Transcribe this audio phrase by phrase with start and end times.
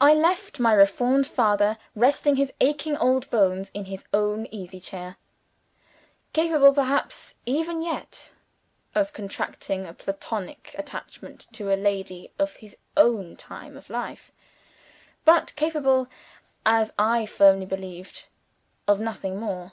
[0.00, 5.16] I left my reformed father, resting his aching old bones in his own easy chair;
[6.32, 8.30] capable perhaps, even yet,
[8.94, 14.30] of contracting a Platonic attachment to a lady of his own time of life
[15.24, 16.06] but capable
[16.64, 18.26] (as I firmly believed)
[18.86, 19.72] of nothing more.